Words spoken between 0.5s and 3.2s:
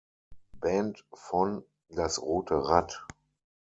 Band von „Das rote Rad“.